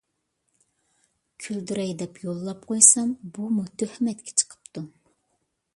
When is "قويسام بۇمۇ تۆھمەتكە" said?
2.71-4.35